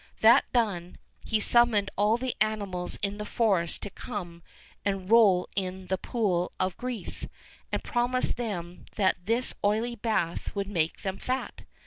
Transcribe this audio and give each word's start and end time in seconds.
That 0.21 0.51
done, 0.51 0.97
he 1.19 1.39
summoned 1.39 1.91
all 1.95 2.17
the 2.17 2.35
animals 2.41 2.97
in 3.03 3.19
the 3.19 3.23
forest 3.23 3.83
to 3.83 3.91
come 3.91 4.41
and 4.83 5.07
roll 5.11 5.47
in 5.55 5.85
the 5.89 5.97
pool 5.99 6.51
of 6.59 6.75
grease, 6.75 7.27
and 7.71 7.83
promised 7.83 8.35
them 8.35 8.85
that 8.95 9.23
this 9.27 9.53
oily 9.63 9.93
bath 9.95 10.55
would 10.55 10.67
make 10.67 11.03
them 11.03 11.19
fat. 11.19 11.61